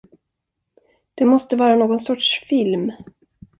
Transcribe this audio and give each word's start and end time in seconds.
Det 1.15 1.25
måste 1.25 1.55
vara 1.55 1.75
någon 1.75 1.99
sorts 1.99 2.39
film. 2.49 2.91